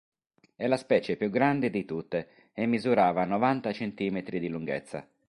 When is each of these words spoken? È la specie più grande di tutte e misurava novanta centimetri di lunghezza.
È 0.55 0.65
la 0.65 0.77
specie 0.77 1.15
più 1.15 1.29
grande 1.29 1.69
di 1.69 1.85
tutte 1.85 2.47
e 2.53 2.65
misurava 2.65 3.23
novanta 3.25 3.71
centimetri 3.71 4.39
di 4.39 4.47
lunghezza. 4.47 5.07